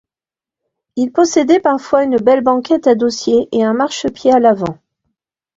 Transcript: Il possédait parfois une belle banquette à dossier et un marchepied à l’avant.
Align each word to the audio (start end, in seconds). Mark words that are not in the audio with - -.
Il 0.95 1.11
possédait 1.11 1.59
parfois 1.59 2.03
une 2.03 2.17
belle 2.17 2.41
banquette 2.41 2.87
à 2.87 2.95
dossier 2.95 3.47
et 3.51 3.63
un 3.63 3.73
marchepied 3.73 4.31
à 4.33 4.39
l’avant. 4.39 4.79